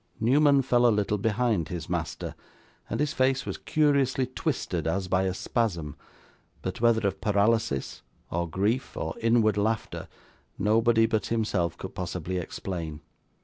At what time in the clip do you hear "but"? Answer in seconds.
6.63-6.81, 11.05-11.27